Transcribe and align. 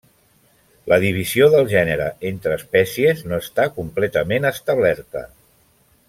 La 0.91 0.97
divisió 1.03 1.49
del 1.55 1.67
gènere 1.73 2.07
entre 2.31 2.57
espècies 2.61 3.21
no 3.33 3.39
està 3.47 3.67
completament 3.79 4.49
establerta. 4.55 5.23